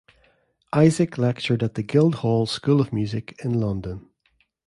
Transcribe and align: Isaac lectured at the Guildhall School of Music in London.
Isaac 0.73 1.19
lectured 1.19 1.61
at 1.61 1.75
the 1.75 1.83
Guildhall 1.83 2.47
School 2.47 2.81
of 2.81 2.91
Music 2.91 3.39
in 3.43 3.59
London. 3.59 4.09